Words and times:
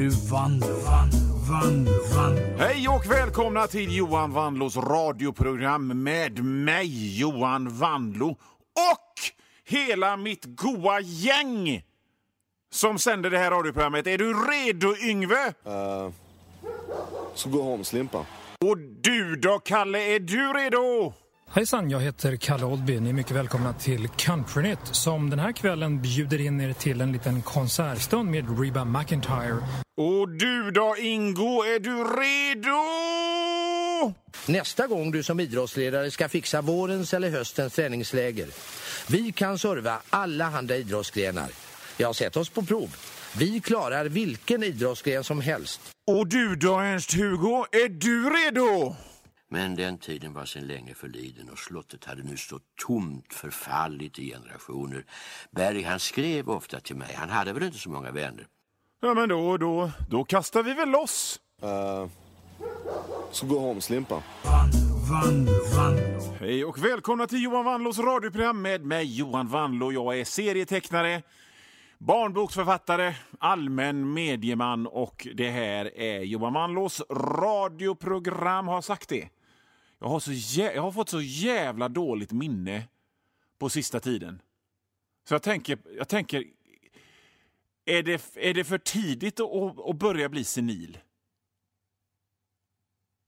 nu 0.00 0.08
Vanlo, 0.08 0.66
Vanlo, 0.66 1.18
Vanlo, 1.50 1.92
Vanlo. 2.14 2.58
Hej 2.58 2.88
och 2.88 3.10
välkomna 3.10 3.66
till 3.66 3.96
Johan 3.96 4.32
Vanlos 4.32 4.76
radioprogram 4.76 6.02
med 6.02 6.44
mig, 6.44 7.18
Johan 7.18 7.68
Vanlo 7.68 8.30
och 8.92 9.14
hela 9.64 10.16
mitt 10.16 10.44
goa 10.44 11.00
gäng 11.00 11.82
som 12.70 12.98
sänder 12.98 13.30
det 13.30 13.38
här 13.38 13.50
radioprogrammet. 13.50 14.06
Är 14.06 14.18
du 14.18 14.32
redo, 14.34 14.96
Yngve? 14.96 15.54
Så 17.34 17.48
gå 17.48 17.70
hem, 17.70 17.84
Slimpa. 17.84 18.26
Och 18.58 18.78
du 18.78 19.36
då, 19.36 19.58
Kalle, 19.58 20.14
är 20.14 20.20
du 20.20 20.52
redo? 20.52 21.12
Hejsan, 21.52 21.90
jag 21.90 22.00
heter 22.00 22.36
Kalle 22.36 22.64
Oldby. 22.64 23.00
Ni 23.00 23.08
är 23.08 23.12
mycket 23.12 23.32
välkomna 23.32 23.72
till 23.72 24.08
Countrynytt 24.08 24.78
som 24.82 25.30
den 25.30 25.38
här 25.38 25.52
kvällen 25.52 26.02
bjuder 26.02 26.40
in 26.40 26.60
er 26.60 26.72
till 26.72 27.00
en 27.00 27.12
liten 27.12 27.42
konsertstund 27.42 28.30
med 28.30 28.60
Reba 28.60 28.84
McIntyre. 28.84 29.56
Och 29.96 30.28
du 30.28 30.70
då, 30.70 30.96
Ingo, 30.98 31.62
är 31.62 31.80
du 31.80 32.04
redo? 32.04 32.80
Nästa 34.46 34.86
gång 34.86 35.10
du 35.10 35.22
som 35.22 35.40
idrottsledare 35.40 36.10
ska 36.10 36.28
fixa 36.28 36.60
vårens 36.60 37.14
eller 37.14 37.30
höstens 37.30 37.74
träningsläger. 37.74 38.48
Vi 39.08 39.32
kan 39.32 39.58
serva 39.58 39.98
alla 40.10 40.46
andra 40.46 40.76
idrottsgrenar. 40.76 41.50
Jag 41.96 42.08
har 42.08 42.12
sett 42.12 42.36
oss 42.36 42.48
på 42.48 42.62
prov. 42.62 42.96
Vi 43.38 43.60
klarar 43.60 44.04
vilken 44.04 44.62
idrottsgren 44.62 45.24
som 45.24 45.40
helst. 45.40 45.80
Och 46.06 46.26
du 46.26 46.56
då, 46.56 46.78
Ernst-Hugo, 46.78 47.66
är 47.72 47.88
du 47.88 48.30
redo? 48.30 48.96
Men 49.52 49.74
den 49.74 49.98
tiden 49.98 50.32
var 50.32 50.44
sedan 50.44 50.66
länge 50.66 50.94
förliden 50.94 51.50
och 51.50 51.58
slottet 51.58 52.04
hade 52.04 52.22
nu 52.22 52.36
stått 52.36 52.62
tomt 52.86 53.34
förfallit 53.34 54.18
i 54.18 54.30
generationer. 54.30 55.04
Berg 55.50 55.82
han 55.82 56.00
skrev 56.00 56.50
ofta 56.50 56.80
till 56.80 56.96
mig, 56.96 57.14
han 57.14 57.28
hade 57.28 57.52
väl 57.52 57.62
inte 57.62 57.78
så 57.78 57.90
många 57.90 58.10
vänner. 58.10 58.46
Ja, 59.00 59.14
men 59.14 59.28
då, 59.28 59.56
då, 59.56 59.90
då 60.10 60.24
kastar 60.24 60.62
vi 60.62 60.74
väl 60.74 60.88
loss. 60.88 61.40
Så 63.30 63.46
gå 63.46 63.68
hem, 63.68 63.80
Slimpa. 63.80 64.22
Vanlo, 65.10 65.52
Vanlo. 65.76 66.36
Hej 66.40 66.64
och 66.64 66.84
välkomna 66.84 67.26
till 67.26 67.42
Johan 67.42 67.64
Vanlos 67.64 67.98
radioprogram 67.98 68.62
med 68.62 68.84
mig 68.84 69.18
Johan 69.18 69.48
Vanlo. 69.48 69.92
Jag 69.92 70.18
är 70.18 70.24
serietecknare, 70.24 71.22
barnboksförfattare, 71.98 73.14
allmän 73.38 74.12
medieman 74.12 74.86
och 74.86 75.28
det 75.34 75.50
här 75.50 75.98
är 75.98 76.20
Johan 76.20 76.52
Vanlos 76.52 77.02
radioprogram. 77.10 78.68
Har 78.68 78.82
sagt 78.82 79.08
det? 79.08 79.28
Jag 80.00 80.08
har, 80.08 80.20
så 80.20 80.30
jä- 80.30 80.74
jag 80.74 80.82
har 80.82 80.92
fått 80.92 81.08
så 81.08 81.20
jävla 81.20 81.88
dåligt 81.88 82.32
minne 82.32 82.88
på 83.58 83.68
sista 83.68 84.00
tiden. 84.00 84.42
Så 85.28 85.34
jag 85.34 85.42
tänker, 85.42 85.78
jag 85.96 86.08
tänker 86.08 86.44
är, 87.84 88.02
det, 88.02 88.36
är 88.36 88.54
det 88.54 88.64
för 88.64 88.78
tidigt 88.78 89.40
att, 89.40 89.88
att, 89.88 89.96
börja 89.96 90.28
bli 90.28 90.44
senil? 90.44 90.98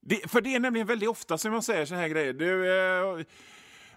Det, 0.01 0.31
för 0.31 0.41
det 0.41 0.55
är 0.55 0.59
nämligen 0.59 0.87
väldigt 0.87 1.09
ofta 1.09 1.37
som 1.37 1.53
jag 1.53 1.63
säger 1.63 1.85
så 1.85 1.95
här 1.95 2.07
grejer. 2.07 2.33
Du, 2.33 2.77
eh, 3.19 3.25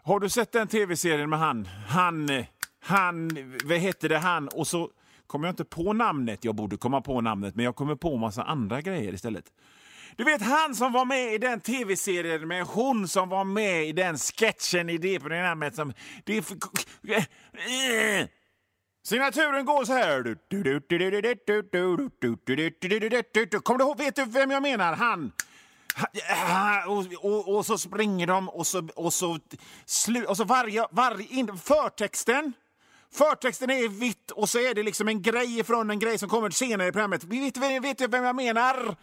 har 0.03 0.21
du 0.21 0.29
sett 0.29 0.53
den 0.53 0.69
tv-serien 0.69 1.31
med 1.31 1.39
han? 1.39 1.65
Han, 1.89 2.45
han, 2.81 3.31
vad 3.65 3.79
hette 3.79 4.09
det 4.09 4.19
han? 4.19 4.49
Och 4.49 4.67
så 4.67 4.91
kommer 5.27 5.49
jag 5.49 5.53
inte 5.53 5.65
på 5.65 5.93
namnet. 5.93 6.45
Jag 6.45 6.55
borde 6.55 6.77
komma 6.77 7.01
på 7.01 7.21
namnet, 7.21 7.55
men 7.55 7.65
jag 7.65 7.77
kommer 7.77 7.95
på 7.95 8.17
massa 8.17 8.43
andra 8.43 8.81
grejer 8.81 9.13
istället. 9.13 9.53
Du 10.17 10.25
vet 10.25 10.43
han 10.43 10.75
som 10.75 10.93
var 10.93 11.05
med 11.05 11.35
i 11.35 11.39
den 11.39 11.61
tv-serien 11.61 12.49
med 12.49 12.65
hon 12.65 13.09
som 13.09 13.29
var 13.29 13.45
med 13.45 13.89
i 13.89 13.93
den 13.93 14.19
sketchen 14.19 14.89
i 14.91 14.99
det 14.99 15.21
programmet 15.21 15.75
som... 15.75 15.93
Det 16.25 16.37
är 16.37 16.43
för, 16.43 16.57
Signaturen 19.07 19.65
går 19.65 19.85
så 19.85 19.93
här. 19.93 20.23
Kommer 23.61 23.79
du 23.79 23.85
ihåg? 23.85 23.99
Vet 23.99 24.17
du 24.17 24.25
vem 24.25 24.51
jag 24.51 24.63
menar? 24.63 24.97
Han. 24.97 25.33
Och, 26.87 27.25
och, 27.25 27.57
och 27.57 27.67
så 27.67 27.79
springer 27.79 28.27
de 28.27 28.49
och 28.49 28.67
så, 28.67 28.89
och 28.95 29.13
så, 29.13 29.39
slu, 29.85 30.25
och 30.25 30.37
så 30.37 30.45
varje, 30.45 30.87
varje 30.91 31.27
in, 31.29 31.59
förtexten 31.59 32.53
Förtexten 33.13 33.71
är 33.71 33.89
vitt 33.89 34.31
och 34.31 34.49
så 34.49 34.59
är 34.59 34.75
det 34.75 34.83
liksom 34.83 35.09
en 35.09 35.23
grej 35.23 35.59
ifrån 35.59 35.91
en 35.91 35.99
grej 35.99 36.19
som 36.19 36.29
kommer 36.29 36.51
senare 36.51 36.89
i 36.89 36.93
programmet. 36.93 37.25
Vet, 37.25 37.57
vet, 37.57 37.85
vet 37.85 37.99
du 37.99 38.07
vem 38.07 38.25
jag 38.25 38.37
menar? 38.37 38.97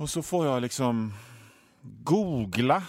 Och 0.00 0.10
så 0.10 0.22
får 0.22 0.46
jag 0.46 0.62
liksom 0.62 1.12
googla 1.82 2.82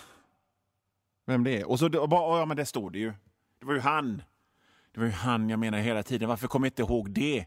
vem 1.26 1.44
det 1.44 1.60
är. 1.60 1.70
Och 1.70 1.80
så 1.80 2.02
och 2.02 2.10
bara, 2.10 2.40
ja 2.40 2.46
men 2.46 2.58
det 2.58 2.66
står 2.66 2.90
det 2.90 3.00
ju. 3.00 3.14
Det 3.60 3.66
var 3.66 3.74
ju 3.74 3.80
han. 3.80 4.22
Det 4.92 5.00
var 5.00 5.08
ju 5.08 5.14
han 5.14 5.50
jag 5.50 5.60
menar 5.60 5.78
hela 5.78 6.04
tiden. 6.04 6.30
Varför 6.30 6.48
kommer 6.48 6.68
jag 6.68 6.72
inte 6.72 6.82
ihåg 6.82 7.12
det? 7.12 7.46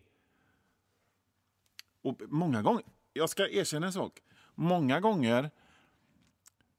Och 2.03 2.21
många 2.29 2.63
gånger, 2.63 2.83
jag 3.13 3.31
ska 3.31 3.49
erkänna 3.49 3.87
en 3.87 3.93
sak. 3.93 4.13
Många 4.55 5.01
gånger 5.01 5.51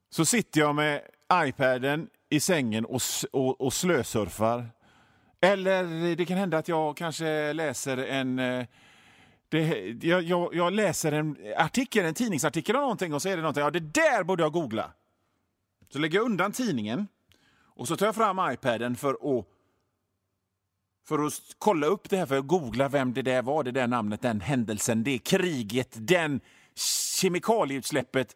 så 0.09 0.25
sitter 0.25 0.59
jag 0.59 0.75
med 0.75 1.01
iPaden 1.33 2.09
i 2.29 2.39
sängen 2.39 2.85
och, 2.85 3.01
och, 3.31 3.61
och 3.61 3.73
slösurfar. 3.73 4.69
Eller 5.41 6.15
det 6.15 6.25
kan 6.25 6.37
hända 6.37 6.57
att 6.57 6.67
jag 6.67 6.97
kanske 6.97 7.53
läser 7.53 7.97
en... 7.97 8.39
Eh, 8.39 8.65
det, 9.55 10.07
jag, 10.07 10.23
jag, 10.23 10.55
jag 10.55 10.73
läser 10.73 11.11
en 11.11 11.37
artikel, 11.57 12.05
en 12.05 12.13
tidningsartikel 12.13 12.75
om 12.75 12.81
någonting 12.81 13.13
och 13.13 13.21
så 13.21 13.29
är 13.29 13.35
det 13.35 13.41
någonting. 13.41 13.63
Ja, 13.63 13.71
det 13.71 13.79
där 13.79 14.23
borde 14.23 14.43
jag 14.43 14.51
googla. 14.51 14.91
Så 15.89 15.99
lägger 15.99 16.19
jag 16.19 16.25
undan 16.25 16.51
tidningen 16.51 17.07
och 17.75 17.87
så 17.87 17.97
tar 17.97 18.05
jag 18.05 18.15
fram 18.15 18.51
iPaden 18.53 18.95
för 18.95 19.39
att 19.39 19.45
för 21.07 21.25
att 21.25 21.33
kolla 21.57 21.87
upp 21.87 22.09
det 22.09 22.17
här, 22.17 22.25
för 22.25 22.37
att 22.37 22.47
googla 22.47 22.87
vem 22.89 23.13
det 23.13 23.21
där 23.21 23.41
var, 23.41 23.63
det 23.63 23.71
där 23.71 23.87
namnet, 23.87 24.21
den 24.21 24.41
händelsen, 24.41 25.03
det 25.03 25.17
kriget, 25.17 25.95
den 25.99 26.41
kemikalieutsläppet. 27.19 28.35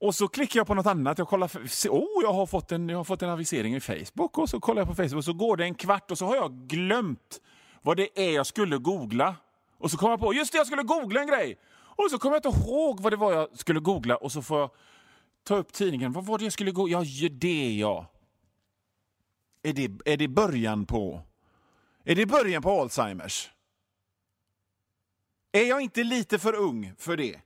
Och 0.00 0.14
så 0.14 0.28
klickar 0.28 0.60
jag 0.60 0.66
på 0.66 0.74
något 0.74 0.86
annat. 0.86 1.18
Jag 1.18 1.28
kollar, 1.28 1.50
oh, 1.88 2.22
jag 2.22 2.32
har 2.32 2.46
fått 2.46 2.72
en, 2.72 2.88
jag 2.88 2.96
har 2.96 3.04
fått 3.04 3.22
en 3.22 3.30
avisering 3.30 3.74
i 3.74 3.80
Facebook. 3.80 4.38
Och 4.38 4.48
så 4.48 4.60
kollar 4.60 4.80
jag 4.80 4.88
på 4.88 4.94
Facebook 4.94 5.18
och 5.18 5.24
så 5.24 5.32
går 5.32 5.56
det 5.56 5.64
en 5.64 5.74
kvart 5.74 6.10
och 6.10 6.18
så 6.18 6.26
har 6.26 6.36
jag 6.36 6.52
glömt 6.52 7.40
vad 7.82 7.96
det 7.96 8.20
är 8.20 8.30
jag 8.30 8.46
skulle 8.46 8.78
googla. 8.78 9.36
Och 9.78 9.90
så 9.90 9.96
kommer 9.96 10.12
jag 10.12 10.20
på, 10.20 10.34
just 10.34 10.52
det, 10.52 10.58
jag 10.58 10.66
skulle 10.66 10.82
googla 10.82 11.20
en 11.20 11.26
grej. 11.26 11.58
Och 11.74 12.10
så 12.10 12.18
kommer 12.18 12.36
jag 12.36 12.46
inte 12.46 12.60
ihåg 12.60 13.00
vad 13.00 13.12
det 13.12 13.16
var 13.16 13.32
jag 13.32 13.58
skulle 13.58 13.80
googla 13.80 14.16
och 14.16 14.32
så 14.32 14.42
får 14.42 14.60
jag 14.60 14.70
ta 15.42 15.56
upp 15.56 15.72
tidningen. 15.72 16.12
Vad 16.12 16.26
var 16.26 16.38
det 16.38 16.44
jag 16.44 16.52
skulle 16.52 16.70
googla? 16.70 17.02
Ja, 17.04 17.28
det 17.30 17.74
ja. 17.74 18.06
Är 19.62 19.72
det, 19.72 20.12
är 20.12 20.16
det 20.16 20.28
början 20.28 20.86
på... 20.86 21.22
Är 22.04 22.14
det 22.14 22.26
början 22.26 22.62
på 22.62 22.80
Alzheimers? 22.80 23.50
Är 25.52 25.64
jag 25.64 25.80
inte 25.80 26.04
lite 26.04 26.38
för 26.38 26.54
ung 26.54 26.92
för 26.98 27.16
det? 27.16 27.40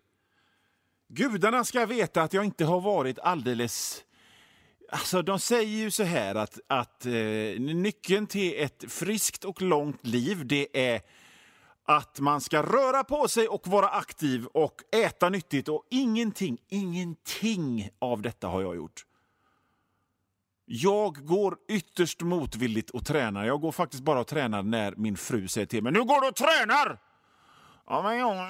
Gudarna 1.08 1.64
ska 1.64 1.86
veta 1.86 2.22
att 2.22 2.32
jag 2.32 2.44
inte 2.44 2.64
har 2.64 2.80
varit 2.80 3.18
alldeles... 3.18 4.04
Alltså, 4.88 5.22
de 5.22 5.38
säger 5.38 5.76
ju 5.78 5.90
så 5.90 6.02
här 6.02 6.34
att, 6.34 6.58
att 6.66 7.06
eh, 7.06 7.12
nyckeln 7.60 8.26
till 8.26 8.54
ett 8.56 8.84
friskt 8.88 9.44
och 9.44 9.62
långt 9.62 10.06
liv 10.06 10.46
det 10.46 10.90
är 10.92 11.00
att 11.84 12.20
man 12.20 12.40
ska 12.40 12.62
röra 12.62 13.04
på 13.04 13.28
sig 13.28 13.48
och 13.48 13.66
vara 13.66 13.88
aktiv 13.88 14.46
och 14.46 14.74
äta 15.04 15.28
nyttigt 15.28 15.68
och 15.68 15.86
ingenting, 15.90 16.58
ingenting 16.68 17.88
av 17.98 18.22
detta 18.22 18.48
har 18.48 18.62
jag 18.62 18.76
gjort. 18.76 19.06
Jag 20.64 21.26
går 21.26 21.56
ytterst 21.68 22.22
motvilligt 22.22 22.90
och 22.90 23.06
tränar. 23.06 23.44
Jag 23.44 23.60
går 23.60 23.72
faktiskt 23.72 24.02
bara 24.02 24.20
och 24.20 24.26
tränar 24.26 24.62
när 24.62 24.94
min 24.96 25.16
fru 25.16 25.48
säger 25.48 25.66
till 25.66 25.82
mig 25.82 25.92
Nu 25.92 26.04
går 26.04 26.20
du 26.20 26.28
och 26.28 26.36
tränar! 26.36 26.98
Ja, 27.86 28.02
men 28.02 28.18
jag, 28.18 28.26
har 28.26 28.40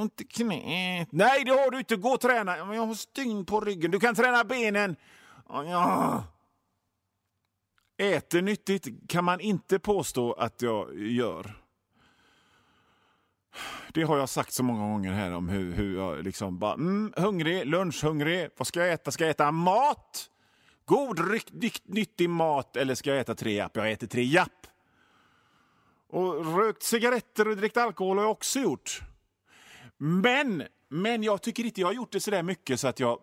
ont 0.00 0.20
i 0.20 0.24
knät. 0.24 1.08
Nej, 1.12 1.44
det 1.44 1.50
har 1.50 1.70
du 1.70 1.78
inte. 1.78 1.96
Gå 1.96 2.08
och 2.08 2.20
träna. 2.20 2.56
Ja, 2.56 2.64
men 2.64 2.76
jag 2.76 2.86
har 2.86 2.94
stygn 2.94 3.44
på 3.44 3.60
ryggen. 3.60 3.90
Du 3.90 4.00
kan 4.00 4.14
träna 4.14 4.44
benen. 4.44 4.96
Ja, 5.48 5.64
ja. 5.64 6.24
Äter 8.02 8.42
nyttigt 8.42 9.08
kan 9.08 9.24
man 9.24 9.40
inte 9.40 9.78
påstå 9.78 10.32
att 10.32 10.62
jag 10.62 10.98
gör. 10.98 11.62
Det 13.94 14.02
har 14.02 14.18
jag 14.18 14.28
sagt 14.28 14.52
så 14.52 14.62
många 14.62 14.92
gånger 14.92 15.12
här 15.12 15.32
om 15.32 15.48
hur, 15.48 15.72
hur 15.72 15.96
jag 15.96 16.24
liksom 16.24 16.58
bara, 16.58 16.74
mm, 16.74 17.12
hungrig, 17.16 17.66
lunchhungrig, 17.66 18.48
vad 18.56 18.66
ska 18.66 18.80
jag 18.80 18.92
äta? 18.92 19.10
Ska 19.10 19.24
jag 19.24 19.30
äta 19.30 19.52
mat? 19.52 20.30
God, 20.84 21.30
rykt, 21.30 21.52
nytt, 21.52 21.88
nyttig 21.88 22.30
mat 22.30 22.76
eller 22.76 22.94
ska 22.94 23.10
jag 23.10 23.20
äta 23.20 23.34
tre 23.34 23.54
japp? 23.54 23.76
Jag 23.76 23.92
äter 23.92 24.06
tre 24.06 24.22
japp. 24.22 24.66
Och 26.08 26.56
rökt 26.56 26.82
cigaretter 26.82 27.48
och 27.48 27.56
drickit 27.56 27.76
alkohol 27.76 28.16
har 28.16 28.24
jag 28.24 28.32
också 28.32 28.60
gjort. 28.60 29.00
Men, 29.96 30.62
men 30.88 31.22
jag 31.22 31.42
tycker 31.42 31.64
inte 31.64 31.80
jag 31.80 31.88
har 31.88 31.94
gjort 31.94 32.12
det 32.12 32.20
så 32.20 32.30
där 32.30 32.42
mycket 32.42 32.80
så 32.80 32.88
att 32.88 33.00
jag... 33.00 33.18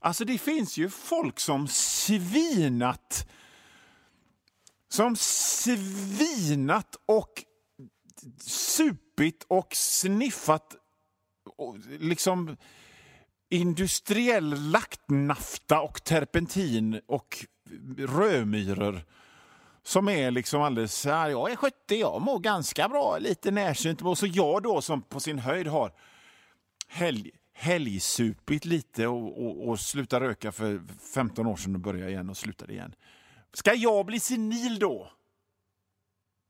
Alltså 0.00 0.24
det 0.24 0.38
finns 0.38 0.76
ju 0.76 0.90
folk 0.90 1.40
som 1.40 1.68
svinat 1.68 3.28
som 4.94 5.16
svinat 5.16 6.96
och 7.06 7.44
supit 8.40 9.44
och 9.48 9.74
sniffat 9.74 10.76
och 11.56 11.76
liksom 12.00 12.56
industriell 13.50 14.70
laktnafta 14.70 15.80
och 15.80 16.04
terpentin 16.04 17.00
och 17.06 17.46
rödmyror 17.98 19.04
som 19.82 20.08
är 20.08 20.30
liksom 20.30 20.62
alldeles... 20.62 21.06
Ja, 21.06 21.30
jag 21.30 21.52
är 21.52 21.56
70, 21.56 21.74
jag 21.88 22.22
mår 22.22 22.38
ganska 22.38 22.88
bra, 22.88 23.18
lite 23.18 23.50
närsynt. 23.50 24.02
Och 24.02 24.18
så 24.18 24.26
jag 24.26 24.62
då 24.62 24.80
som 24.80 25.02
på 25.02 25.20
sin 25.20 25.38
höjd 25.38 25.66
har 25.66 25.92
helg, 26.88 27.30
helgsupit 27.52 28.64
lite 28.64 29.06
och, 29.06 29.46
och, 29.46 29.68
och 29.68 29.80
slutat 29.80 30.22
röka 30.22 30.52
för 30.52 30.82
15 31.14 31.46
år 31.46 31.56
sedan 31.56 31.74
och 31.74 31.80
började 31.80 32.10
igen 32.10 32.30
och 32.30 32.36
slutade 32.36 32.72
igen. 32.72 32.94
Ska 33.54 33.74
jag 33.74 34.06
bli 34.06 34.20
senil 34.20 34.78
då? 34.78 35.10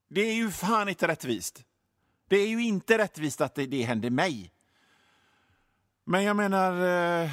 Det 0.08 0.20
är 0.20 0.34
ju 0.34 0.50
fan 0.50 0.88
inte 0.88 1.08
rättvist. 1.08 1.64
Det 2.28 2.36
är 2.36 2.48
ju 2.48 2.64
inte 2.64 2.98
rättvist 2.98 3.40
att 3.40 3.54
det, 3.54 3.66
det 3.66 3.82
händer 3.82 4.10
mig. 4.10 4.52
Men 6.04 6.24
jag 6.24 6.36
menar... 6.36 6.72
Eh, 7.22 7.30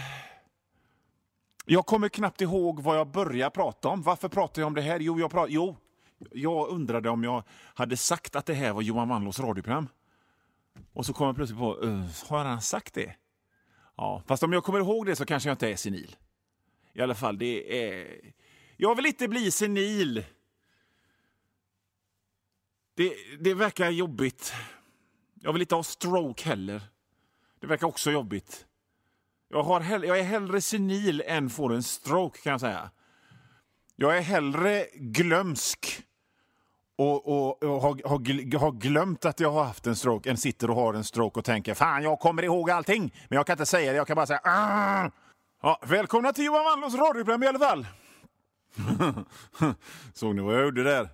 jag 1.66 1.86
kommer 1.86 2.10
knappt 2.10 2.42
ihåg 2.42 2.80
vad 2.80 2.98
jag 2.98 3.08
började 3.08 3.52
prata 3.52 3.90
om. 3.90 4.02
Varför 4.02 4.30
pratar 4.30 4.62
jag 4.62 4.68
om 4.68 4.74
det 4.74 4.82
här? 4.82 5.00
Jo, 5.00 5.20
jag, 5.20 5.32
pratar, 5.32 5.52
jo, 5.52 5.78
jag 6.32 6.70
undrade 6.70 7.10
om 7.10 7.24
jag 7.24 7.44
hade 7.74 7.98
sagt 7.98 8.36
att 8.36 8.46
det 8.46 8.54
här 8.54 8.74
var 8.74 8.82
Johan 8.82 9.10
Wanlås 9.10 9.40
radioprogram. 9.40 9.88
Och 10.94 11.06
så 11.06 11.14
kom 11.14 11.28
jag 11.28 11.36
plötsligt 11.36 11.60
på, 11.60 11.76
uh, 11.76 12.06
har 12.30 12.46
han 12.46 12.62
sagt 12.62 12.94
det? 12.94 13.16
Ja, 13.98 14.24
fast 14.28 14.44
om 14.44 14.54
jag 14.54 14.64
kommer 14.64 14.80
ihåg 14.80 15.06
det 15.06 15.16
så 15.16 15.26
kanske 15.26 15.50
jag 15.50 15.54
inte 15.54 15.70
är 15.70 15.76
senil. 15.76 16.16
I 16.94 17.02
alla 17.02 17.16
fall, 17.16 17.38
det 17.38 17.84
är... 17.86 18.22
Jag 18.84 18.96
vill 18.96 19.06
inte 19.06 19.28
bli 19.28 19.52
senil. 19.52 20.26
Det, 22.96 23.14
det 23.40 23.54
verkar 23.54 23.90
jobbigt. 23.90 24.54
Jag 25.42 25.54
vill 25.54 25.62
inte 25.62 25.76
ha 25.76 25.84
stroke 25.84 26.50
heller. 26.50 26.82
Det 27.60 27.68
verkar 27.68 27.88
också 27.88 28.12
jobbigt. 28.12 28.66
Jag, 29.50 29.64
har 29.64 29.80
hell- 29.82 30.04
jag 30.04 30.20
är 30.20 30.24
hellre 30.24 30.62
senil 30.62 31.24
än 31.26 31.50
får 31.50 31.74
en 31.74 31.84
stroke 31.84 32.42
kan 32.42 32.52
jag 32.52 32.60
säga. 32.60 32.92
Jag 33.96 34.18
är 34.18 34.22
hellre 34.22 34.86
glömsk 34.96 36.04
och, 36.96 37.28
och, 37.28 37.64
och 37.64 37.82
har, 37.82 38.08
har, 38.10 38.60
har 38.60 38.72
glömt 38.72 39.26
att 39.26 39.40
jag 39.40 39.52
har 39.52 39.64
haft 39.64 39.88
en 39.88 39.96
stroke 39.96 40.30
än 40.30 40.38
sitter 40.38 40.70
och 40.70 40.76
har 40.76 40.94
en 40.94 41.04
stroke 41.04 41.40
och 41.40 41.46
tänker 41.46 41.74
fan 41.74 42.04
jag 42.04 42.20
kommer 42.20 42.44
ihåg 42.44 42.72
allting 42.72 43.02
men 43.30 43.36
jag 43.36 43.48
kan 43.48 43.54
inte 43.54 43.66
säga 43.66 43.92
det, 43.92 43.98
jag 43.98 44.08
kan 44.08 44.16
bara 44.16 44.26
säga 44.28 44.42
"Ah." 44.44 45.10
ja, 45.62 45.80
Välkomna 45.86 46.34
till 46.34 46.46
Johan 46.46 46.64
Wandlunds 46.66 46.96
radioprogram 46.96 47.44
i 47.44 47.48
alla 47.48 47.60
fall. 47.60 47.86
Såg 50.14 50.36
ni 50.36 50.42
vad 50.42 50.56
jag 50.56 50.64
gjorde 50.64 50.84
där? 50.84 51.10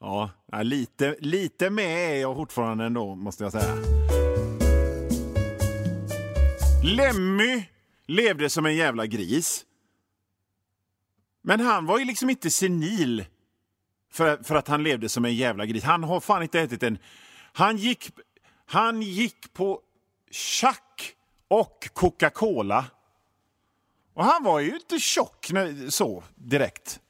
Ja, 0.00 0.30
lite, 0.62 1.16
lite 1.20 1.70
med 1.70 2.16
är 2.16 2.20
jag 2.20 2.36
fortfarande 2.36 2.84
ändå 2.84 3.14
måste 3.14 3.44
jag 3.44 3.52
säga. 3.52 3.74
Lemmy 6.84 7.64
levde 8.06 8.50
som 8.50 8.66
en 8.66 8.76
jävla 8.76 9.06
gris. 9.06 9.64
Men 11.42 11.60
han 11.60 11.86
var 11.86 11.98
ju 11.98 12.04
liksom 12.04 12.30
inte 12.30 12.50
senil 12.50 13.24
för, 14.12 14.36
för 14.42 14.54
att 14.54 14.68
han 14.68 14.82
levde 14.82 15.08
som 15.08 15.24
en 15.24 15.34
jävla 15.34 15.66
gris. 15.66 15.84
Han 15.84 16.04
har 16.04 16.20
fan 16.20 16.42
inte 16.42 16.60
ätit 16.60 16.82
en... 16.82 16.98
Han 17.52 17.76
gick, 17.76 18.10
han 18.66 19.02
gick 19.02 19.52
på 19.52 19.80
tjack 20.30 21.14
och 21.48 21.88
Coca-Cola. 21.94 22.84
Och 24.16 24.24
han 24.24 24.42
var 24.44 24.60
ju 24.60 24.74
inte 24.74 24.98
tjock 24.98 25.50
när- 25.52 25.90
så 25.90 26.24
direkt. 26.34 27.00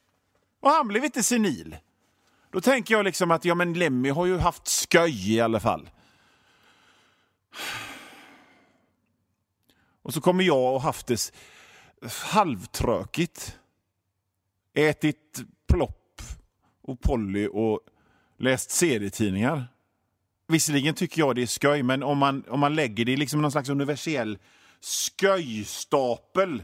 Och 0.59 0.69
han 0.69 0.87
blev 0.87 1.05
inte 1.05 1.23
senil. 1.23 1.77
Då 2.51 2.61
tänker 2.61 2.93
jag 2.93 3.05
liksom 3.05 3.31
att 3.31 3.45
ja, 3.45 3.55
men 3.55 3.73
Lemmy 3.73 4.09
har 4.09 4.25
ju 4.25 4.37
haft 4.37 4.67
sköj 4.91 5.33
i 5.35 5.41
alla 5.41 5.59
fall. 5.59 5.89
Och 10.01 10.13
så 10.13 10.21
kommer 10.21 10.43
jag 10.43 10.73
och 10.75 10.81
haft 10.81 11.07
det 11.07 11.31
halvtrökigt. 12.23 13.57
Ätit 14.73 15.39
plopp 15.67 16.21
och 16.81 17.01
Polly 17.01 17.47
och 17.47 17.79
läst 18.37 18.71
serietidningar. 18.71 19.67
Visserligen 20.47 20.95
tycker 20.95 21.19
jag 21.21 21.35
det 21.35 21.41
är 21.41 21.59
sköj, 21.61 21.83
men 21.83 22.03
om 22.03 22.17
man, 22.17 22.43
om 22.49 22.59
man 22.59 22.75
lägger 22.75 23.05
det 23.05 23.11
i 23.11 23.17
liksom 23.17 23.41
någon 23.41 23.51
slags 23.51 23.69
universell 23.69 24.37
sköjstapel 25.21 26.63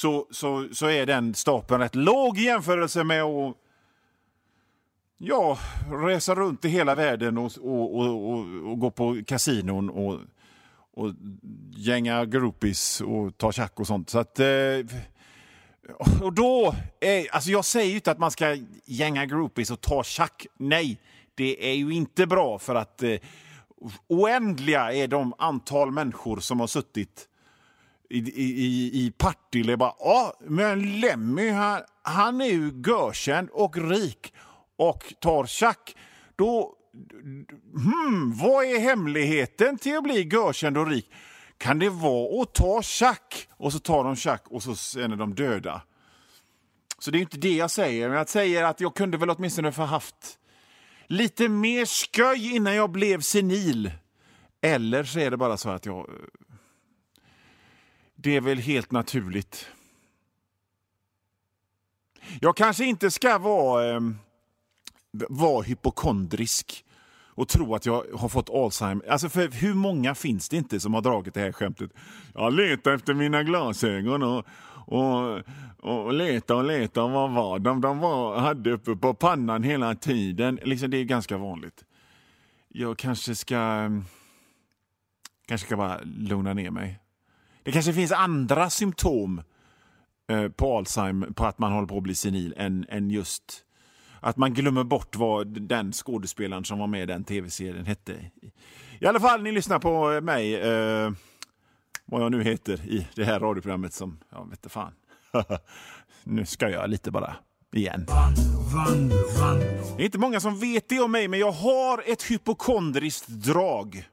så, 0.00 0.26
så, 0.30 0.68
så 0.72 0.86
är 0.86 1.06
den 1.06 1.34
stapeln 1.34 1.80
rätt 1.80 1.94
låg 1.94 2.38
i 2.38 2.42
jämförelse 2.42 3.04
med 3.04 3.22
att 3.22 3.56
ja, 5.18 5.58
resa 5.90 6.34
runt 6.34 6.64
i 6.64 6.68
hela 6.68 6.94
världen 6.94 7.38
och, 7.38 7.52
och, 7.60 7.96
och, 7.96 8.32
och, 8.32 8.38
och 8.70 8.78
gå 8.78 8.90
på 8.90 9.22
kasinon 9.26 9.90
och, 9.90 10.20
och 10.94 11.12
gänga 11.76 12.24
groupies 12.24 13.00
och 13.00 13.38
ta 13.38 13.52
tjack 13.52 13.80
och 13.80 13.86
sånt. 13.86 14.10
Så 14.10 14.18
att, 14.18 14.40
eh, 14.40 14.46
och 16.22 16.32
då, 16.32 16.74
är, 17.00 17.34
alltså 17.34 17.50
jag 17.50 17.64
säger 17.64 17.90
ju 17.90 17.94
inte 17.94 18.10
att 18.10 18.18
man 18.18 18.30
ska 18.30 18.56
gänga 18.84 19.26
groupies 19.26 19.70
och 19.70 19.80
ta 19.80 20.02
tjack. 20.02 20.46
Nej, 20.56 21.00
det 21.34 21.70
är 21.70 21.74
ju 21.74 21.90
inte 21.90 22.26
bra 22.26 22.58
för 22.58 22.74
att 22.74 23.02
eh, 23.02 23.16
oändliga 24.08 24.92
är 24.92 25.08
de 25.08 25.34
antal 25.38 25.90
människor 25.90 26.40
som 26.40 26.60
har 26.60 26.66
suttit 26.66 27.26
i, 28.10 28.18
i, 28.18 29.06
i, 29.06 29.10
Partille 29.10 29.76
bara 29.76 29.94
ja, 29.98 30.34
men 30.40 31.00
Lemmy 31.00 31.50
han, 31.50 31.80
han 32.02 32.40
är 32.40 32.46
ju 32.46 32.82
görkänd 32.86 33.48
och 33.52 33.90
rik 33.90 34.32
och 34.76 35.14
tar 35.20 35.46
tjack. 35.46 35.96
Då, 36.36 36.74
hmm, 37.74 38.38
vad 38.38 38.64
är 38.64 38.80
hemligheten 38.80 39.78
till 39.78 39.96
att 39.96 40.02
bli 40.02 40.28
görkänd 40.32 40.78
och 40.78 40.86
rik? 40.86 41.10
Kan 41.58 41.78
det 41.78 41.90
vara 41.90 42.42
att 42.42 42.54
ta 42.54 42.82
tjack? 42.82 43.48
Och 43.56 43.72
så 43.72 43.78
tar 43.78 44.04
de 44.04 44.16
tjack 44.16 44.42
och 44.46 44.62
så 44.62 44.74
sen 44.74 45.12
är 45.12 45.16
de 45.16 45.34
döda. 45.34 45.82
Så 46.98 47.10
det 47.10 47.18
är 47.18 47.20
inte 47.20 47.38
det 47.38 47.56
jag 47.56 47.70
säger, 47.70 48.08
men 48.08 48.18
jag 48.18 48.28
säger 48.28 48.64
att 48.64 48.80
jag 48.80 48.94
kunde 48.94 49.16
väl 49.16 49.30
åtminstone 49.30 49.72
få 49.72 49.82
haft 49.82 50.38
lite 51.06 51.48
mer 51.48 51.86
sköj 51.86 52.56
innan 52.56 52.74
jag 52.74 52.90
blev 52.90 53.20
senil. 53.20 53.90
Eller 54.60 55.04
så 55.04 55.18
är 55.18 55.30
det 55.30 55.36
bara 55.36 55.56
så 55.56 55.68
att 55.68 55.86
jag... 55.86 55.98
Eh, 55.98 56.49
det 58.22 58.36
är 58.36 58.40
väl 58.40 58.58
helt 58.58 58.92
naturligt. 58.92 59.70
Jag 62.40 62.56
kanske 62.56 62.84
inte 62.84 63.10
ska 63.10 63.38
vara, 63.38 63.94
eh, 63.94 64.00
vara 65.28 65.62
hypokondrisk 65.62 66.84
och 67.12 67.48
tro 67.48 67.74
att 67.74 67.86
jag 67.86 68.04
har 68.14 68.28
fått 68.28 68.50
Alzheimer. 68.50 69.08
Alltså 69.08 69.28
för 69.28 69.48
hur 69.48 69.74
många 69.74 70.14
finns 70.14 70.48
det 70.48 70.56
inte 70.56 70.80
som 70.80 70.94
har 70.94 71.00
dragit 71.00 71.34
det 71.34 71.40
här 71.40 71.52
skämtet? 71.52 71.90
Jag 72.34 72.54
letar 72.54 72.92
efter 72.92 73.14
mina 73.14 73.42
glasögon 73.42 74.22
och, 74.22 74.46
och, 74.86 75.42
och 75.78 76.14
letar 76.14 76.54
och 76.54 76.64
letar. 76.64 77.08
Vad 77.08 77.30
var 77.30 77.58
de? 77.58 77.80
De 77.80 77.98
var, 77.98 78.38
hade 78.38 78.72
uppe 78.72 78.96
på 78.96 79.14
pannan 79.14 79.62
hela 79.62 79.94
tiden. 79.94 80.58
Liksom, 80.62 80.90
det 80.90 80.96
är 80.96 81.04
ganska 81.04 81.38
vanligt. 81.38 81.84
Jag 82.68 82.98
kanske 82.98 83.34
ska, 83.34 83.90
kanske 85.46 85.66
ska 85.66 85.76
bara 85.76 86.00
lugna 86.02 86.54
ner 86.54 86.70
mig. 86.70 87.00
Det 87.62 87.72
kanske 87.72 87.92
finns 87.92 88.12
andra 88.12 88.70
symptom 88.70 89.42
eh, 90.28 90.48
på 90.48 90.78
Alzheimer, 90.78 91.26
på 91.26 91.46
att 91.46 91.58
man 91.58 91.72
håller 91.72 91.88
på 91.88 91.96
att 91.96 92.02
bli 92.02 92.14
senil, 92.14 92.54
än, 92.56 92.86
än 92.88 93.10
just 93.10 93.64
att 94.20 94.36
man 94.36 94.54
glömmer 94.54 94.84
bort 94.84 95.16
vad 95.16 95.46
den 95.46 95.92
skådespelaren 95.92 96.64
som 96.64 96.78
var 96.78 96.86
med 96.86 97.02
i 97.02 97.06
den 97.06 97.24
tv-serien 97.24 97.86
hette. 97.86 98.30
I 98.98 99.06
alla 99.06 99.20
fall, 99.20 99.42
ni 99.42 99.52
lyssnar 99.52 99.78
på 99.78 100.20
mig, 100.20 100.54
eh, 100.54 101.10
vad 102.04 102.22
jag 102.22 102.32
nu 102.32 102.42
heter, 102.42 102.80
i 102.86 103.06
det 103.14 103.24
här 103.24 103.40
radioprogrammet 103.40 103.92
som, 103.92 104.18
jag 104.30 104.44
vet 104.50 104.58
inte 104.58 104.68
fan. 104.68 104.92
nu 106.24 106.46
ska 106.46 106.70
jag 106.70 106.90
lite 106.90 107.10
bara, 107.10 107.36
igen. 107.72 108.06
Det 109.96 110.02
är 110.02 110.04
inte 110.04 110.18
många 110.18 110.40
som 110.40 110.58
vet 110.58 110.88
det 110.88 111.00
om 111.00 111.12
mig, 111.12 111.28
men 111.28 111.40
jag 111.40 111.52
har 111.52 112.02
ett 112.06 112.22
hypokondriskt 112.22 113.28
drag. 113.28 114.08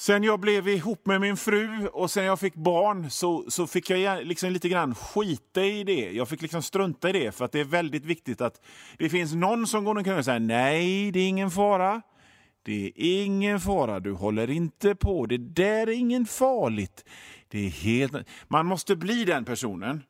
Sen 0.00 0.24
jag 0.24 0.40
blev 0.40 0.68
ihop 0.68 1.06
med 1.06 1.20
min 1.20 1.36
fru 1.36 1.86
och 1.86 2.10
sen 2.10 2.24
jag 2.24 2.40
fick 2.40 2.54
barn 2.54 3.10
så, 3.10 3.44
så 3.48 3.66
fick 3.66 3.90
jag 3.90 4.26
liksom 4.26 4.50
lite 4.50 4.68
grann 4.68 4.94
skita 4.94 5.64
i 5.64 5.84
det. 5.84 6.10
Jag 6.12 6.28
fick 6.28 6.42
liksom 6.42 6.62
strunta 6.62 7.10
i 7.10 7.12
det 7.12 7.32
för 7.32 7.44
att 7.44 7.52
det 7.52 7.60
är 7.60 7.64
väldigt 7.64 8.04
viktigt 8.04 8.40
att 8.40 8.60
det 8.98 9.08
finns 9.08 9.34
någon 9.34 9.66
som 9.66 9.84
går 9.84 9.96
omkring 9.96 10.14
och 10.14 10.24
säger 10.24 10.40
nej, 10.40 11.10
det 11.12 11.20
är 11.20 11.28
ingen 11.28 11.50
fara. 11.50 12.02
Det 12.62 12.86
är 12.86 13.24
ingen 13.24 13.60
fara, 13.60 14.00
du 14.00 14.12
håller 14.12 14.50
inte 14.50 14.94
på. 14.94 15.26
Det 15.26 15.38
där 15.38 15.86
är 15.86 15.92
ingen 15.92 16.26
farligt. 16.26 17.04
Det 17.48 17.66
är 17.66 17.70
helt... 17.70 18.12
Man 18.48 18.66
måste 18.66 18.96
bli 18.96 19.24
den 19.24 19.44
personen. 19.44 20.02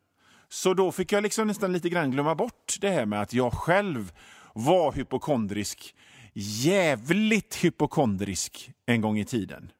Så 0.48 0.74
då 0.74 0.92
fick 0.92 1.12
jag 1.12 1.22
liksom 1.22 1.46
nästan 1.46 1.72
lite 1.72 1.88
grann 1.88 2.10
glömma 2.10 2.34
bort 2.34 2.76
det 2.80 2.90
här 2.90 3.06
med 3.06 3.22
att 3.22 3.32
jag 3.32 3.52
själv 3.52 4.12
var 4.54 4.92
hypokondrisk. 4.92 5.94
Jävligt 6.32 7.64
hypokondrisk 7.64 8.70
en 8.86 9.00
gång 9.00 9.18
i 9.18 9.24
tiden. 9.24 9.70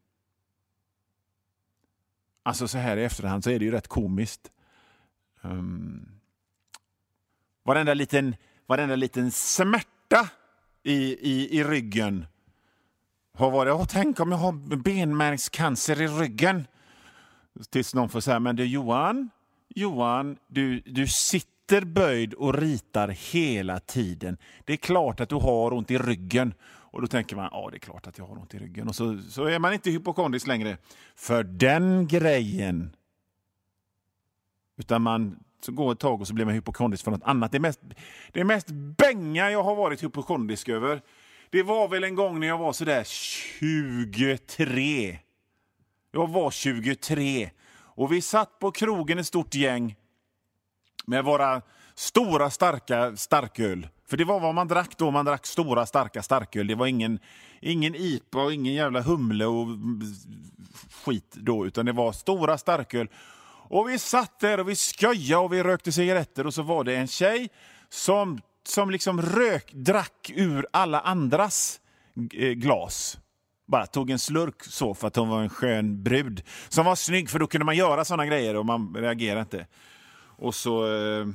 Alltså 2.48 2.68
så 2.68 2.78
här 2.78 2.96
i 2.96 3.04
efterhand 3.04 3.44
så 3.44 3.50
är 3.50 3.58
det 3.58 3.64
ju 3.64 3.70
rätt 3.70 3.88
komiskt. 3.88 4.50
Um, 5.42 6.08
varenda, 7.64 7.94
liten, 7.94 8.36
varenda 8.66 8.96
liten 8.96 9.30
smärta 9.30 10.28
i, 10.82 10.96
i, 11.32 11.58
i 11.58 11.64
ryggen 11.64 12.26
har 13.34 13.50
varit, 13.50 13.72
oh, 13.72 13.86
tänk 13.88 14.20
om 14.20 14.32
jag 14.32 14.38
har 14.38 14.76
benmärgscancer 14.76 16.00
i 16.02 16.06
ryggen. 16.06 16.66
Tills 17.70 17.94
någon 17.94 18.08
får 18.08 18.20
säga, 18.20 18.40
men 18.40 18.56
du 18.56 18.64
Johan, 18.64 19.30
Johan, 19.68 20.36
du, 20.46 20.80
du 20.80 21.06
sitter 21.06 21.58
sitter 21.68 21.84
böjd 21.84 22.34
och 22.34 22.54
ritar 22.54 23.08
hela 23.08 23.80
tiden. 23.80 24.36
Det 24.64 24.72
är 24.72 24.76
klart 24.76 25.20
att 25.20 25.28
du 25.28 25.34
har 25.34 25.72
ont 25.72 25.90
i 25.90 25.98
ryggen. 25.98 26.54
Och 26.98 27.02
då 27.02 27.08
tänker 27.08 27.36
man, 27.36 27.48
ja 27.52 27.68
det 27.70 27.76
är 27.76 27.78
klart 27.78 28.06
att 28.06 28.18
jag 28.18 28.26
har 28.26 28.38
ont 28.38 28.54
i 28.54 28.58
ryggen. 28.58 28.88
Och 28.88 28.94
så, 28.94 29.18
så 29.18 29.44
är 29.44 29.58
man 29.58 29.72
inte 29.72 29.90
hypokondrisk 29.90 30.46
längre. 30.46 30.78
För 31.16 31.42
den 31.42 32.08
grejen. 32.08 32.96
Utan 34.76 35.02
man 35.02 35.38
så 35.60 35.72
går 35.72 35.92
ett 35.92 35.98
tag 35.98 36.20
och 36.20 36.28
så 36.28 36.34
blir 36.34 36.44
man 36.44 36.54
hypokondrisk 36.54 37.04
för 37.04 37.10
något 37.10 37.22
annat. 37.22 37.52
Det 37.52 37.60
mest, 37.60 37.80
det 38.32 38.44
mest 38.44 38.66
bänga 38.70 39.50
jag 39.50 39.62
har 39.62 39.74
varit 39.74 40.02
hypokondrisk 40.02 40.68
över, 40.68 41.02
det 41.50 41.62
var 41.62 41.88
väl 41.88 42.04
en 42.04 42.14
gång 42.14 42.40
när 42.40 42.46
jag 42.46 42.58
var 42.58 42.72
sådär 42.72 43.04
23. 43.04 45.18
Jag 46.12 46.28
var 46.28 46.50
23 46.50 47.50
och 47.76 48.12
vi 48.12 48.20
satt 48.20 48.58
på 48.58 48.70
krogen 48.70 49.18
ett 49.18 49.26
stort 49.26 49.54
gäng 49.54 49.96
med 51.06 51.24
våra 51.24 51.62
stora 51.98 52.50
starka 52.50 53.16
starköl. 53.16 53.88
För 54.06 54.16
det 54.16 54.24
var 54.24 54.40
vad 54.40 54.54
man 54.54 54.68
drack 54.68 54.98
då, 54.98 55.10
man 55.10 55.24
drack 55.24 55.46
stora 55.46 55.86
starka 55.86 56.22
starköl. 56.22 56.66
Det 56.66 56.74
var 56.74 56.86
ingen, 56.86 57.18
ingen 57.60 57.94
IPA 57.94 58.42
och 58.42 58.52
ingen 58.52 58.74
jävla 58.74 59.00
humle 59.00 59.46
och 59.46 59.66
skit 61.04 61.34
då, 61.34 61.66
utan 61.66 61.86
det 61.86 61.92
var 61.92 62.12
stora 62.12 62.58
starköl. 62.58 63.08
Och 63.68 63.88
vi 63.88 63.98
satt 63.98 64.40
där 64.40 64.60
och 64.60 64.68
vi 64.68 64.76
skojade 64.76 65.44
och 65.44 65.52
vi 65.52 65.62
rökte 65.62 65.92
cigaretter 65.92 66.46
och 66.46 66.54
så 66.54 66.62
var 66.62 66.84
det 66.84 66.96
en 66.96 67.06
tjej 67.06 67.48
som, 67.88 68.40
som 68.66 68.90
liksom 68.90 69.22
rök, 69.22 69.72
drack 69.72 70.32
ur 70.34 70.66
alla 70.70 71.00
andras 71.00 71.80
eh, 72.32 72.50
glas. 72.50 73.18
Bara 73.66 73.86
tog 73.86 74.10
en 74.10 74.18
slurk 74.18 74.62
så 74.64 74.94
för 74.94 75.08
att 75.08 75.16
hon 75.16 75.28
var 75.28 75.42
en 75.42 75.50
skön 75.50 76.02
brud. 76.02 76.42
Som 76.68 76.84
var 76.84 76.94
snygg 76.94 77.30
för 77.30 77.38
då 77.38 77.46
kunde 77.46 77.64
man 77.64 77.76
göra 77.76 78.04
såna 78.04 78.26
grejer 78.26 78.56
och 78.56 78.66
man 78.66 78.96
reagerade 78.96 79.40
inte. 79.40 79.66
Och 80.36 80.54
så, 80.54 80.96
eh, 80.96 81.26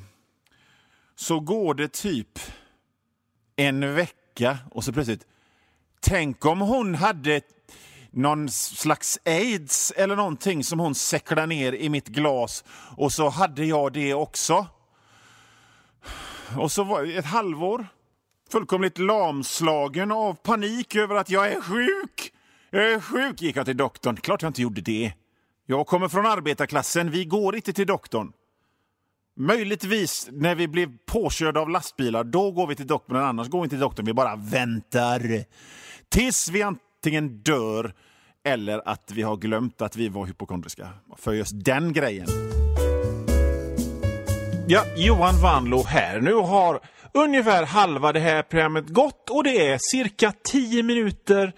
så 1.16 1.40
går 1.40 1.74
det 1.74 1.94
typ 1.94 2.40
en 3.56 3.96
vecka 3.96 4.58
och 4.72 4.84
så 4.84 4.94
plötsligt, 4.94 5.26
tänk 6.00 6.46
om 6.46 6.62
hon 6.62 6.96
hade 6.96 7.42
någon 8.12 8.50
slags 8.50 9.20
aids 9.26 9.92
eller 9.96 10.16
någonting 10.16 10.64
som 10.64 10.80
hon 10.80 10.96
säcklade 10.96 11.48
ner 11.48 11.74
i 11.74 11.90
mitt 11.90 12.08
glas 12.08 12.64
och 12.98 13.12
så 13.12 13.30
hade 13.30 13.66
jag 13.66 13.94
det 13.94 14.14
också. 14.14 14.68
Och 16.58 16.72
så 16.72 16.84
var 16.84 17.18
ett 17.18 17.26
halvår 17.26 17.88
fullkomligt 18.52 18.98
lamslagen 18.98 20.12
av 20.12 20.34
panik 20.34 20.96
över 20.96 21.16
att 21.16 21.30
jag 21.30 21.52
är 21.52 21.62
sjuk. 21.62 22.34
Jag 22.70 22.92
är 22.92 23.00
sjuk, 23.00 23.42
gick 23.42 23.56
jag 23.56 23.66
till 23.66 23.78
doktorn. 23.78 24.16
Klart 24.16 24.42
jag 24.42 24.50
inte 24.50 24.62
gjorde 24.62 24.82
det. 24.82 25.14
Jag 25.66 25.88
kommer 25.88 26.08
från 26.08 26.26
arbetarklassen, 26.26 27.12
vi 27.12 27.26
går 27.26 27.56
inte 27.56 27.74
till 27.74 27.88
doktorn. 27.88 28.32
Möjligtvis 29.36 30.30
när 30.32 30.56
vi 30.56 30.68
blev 30.68 30.90
påkörda 31.06 31.60
av 31.60 31.70
lastbilar, 31.70 32.24
då 32.24 32.52
går 32.52 32.68
vi 32.68 32.76
till 32.76 32.88
doktorn, 32.88 33.18
men 33.18 33.26
annars 33.26 33.48
går 33.50 33.60
vi 33.60 33.64
inte 33.64 33.76
till 33.76 33.82
doktorn, 33.82 34.06
vi 34.06 34.14
bara 34.14 34.36
väntar. 34.36 35.44
Tills 36.10 36.50
vi 36.50 36.62
antingen 36.62 37.38
dör 37.38 37.94
eller 38.46 38.90
att 38.90 39.12
vi 39.12 39.22
har 39.22 39.38
glömt 39.38 39.82
att 39.82 39.96
vi 39.96 40.10
var 40.10 40.26
hypokondriska. 40.26 40.90
För 41.18 41.34
just 41.34 41.66
den 41.66 41.94
grejen. 41.94 42.28
Ja, 44.68 44.84
Johan 44.96 45.42
Vanlo 45.42 45.84
här. 45.84 46.22
Nu 46.22 46.34
har 46.34 46.80
ungefär 47.14 47.66
halva 47.66 48.12
det 48.12 48.20
här 48.20 48.44
programmet 48.44 48.88
gått 48.88 49.30
och 49.30 49.44
det 49.44 49.68
är 49.68 49.78
cirka 49.82 50.34
10 50.44 50.84
minuter, 50.84 51.54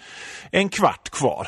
en 0.51 0.69
kvart 0.69 1.09
kvar 1.09 1.47